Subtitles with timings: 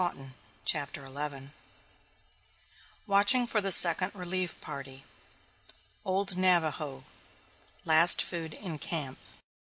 [0.65, 1.51] ]CHAPTER XI
[3.05, 5.03] WATCHING FOR THE SECOND RELIEF PARTY
[6.03, 7.03] "OLD NAVAJO"
[7.85, 9.19] LAST FOOD IN CAMP.